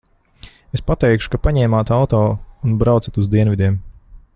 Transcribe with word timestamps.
Es 0.77 0.81
pateikšu, 0.87 1.29
ka 1.35 1.41
paņēmāt 1.49 1.93
auto 1.99 2.23
un 2.69 2.77
braucat 2.85 3.23
uz 3.23 3.33
dienvidiem. 3.37 3.81